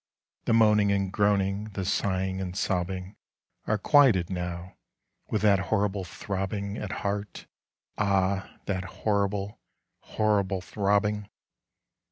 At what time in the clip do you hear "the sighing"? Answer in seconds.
1.73-2.41